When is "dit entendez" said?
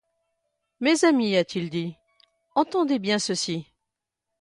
1.69-2.97